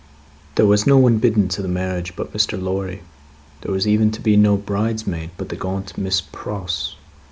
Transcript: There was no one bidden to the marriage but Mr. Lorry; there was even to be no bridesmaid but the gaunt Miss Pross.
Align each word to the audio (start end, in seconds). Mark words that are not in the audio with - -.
There 0.55 0.65
was 0.65 0.87
no 0.87 0.97
one 0.97 1.19
bidden 1.19 1.47
to 1.49 1.61
the 1.61 1.67
marriage 1.67 2.15
but 2.15 2.33
Mr. 2.33 2.59
Lorry; 2.59 3.03
there 3.61 3.71
was 3.71 3.87
even 3.87 4.09
to 4.13 4.19
be 4.21 4.35
no 4.35 4.57
bridesmaid 4.57 5.29
but 5.37 5.49
the 5.49 5.55
gaunt 5.55 5.95
Miss 5.95 6.21
Pross. 6.21 6.95